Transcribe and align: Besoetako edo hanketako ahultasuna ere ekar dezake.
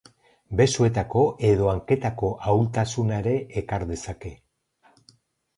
Besoetako 0.61 1.25
edo 1.49 1.69
hanketako 1.73 2.31
ahultasuna 2.53 3.21
ere 3.25 3.35
ekar 3.63 3.87
dezake. 3.93 4.33